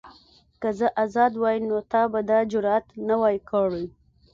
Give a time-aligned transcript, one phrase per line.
[0.61, 3.85] که زه ازاد وای نو تا به دا جرئت نه وای کړی.